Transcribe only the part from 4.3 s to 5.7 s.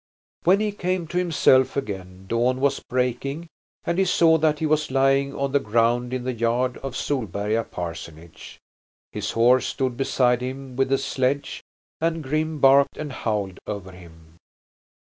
that he was lying on the